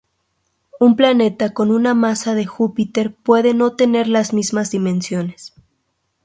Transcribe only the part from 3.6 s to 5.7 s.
tener las mismas dimensiones.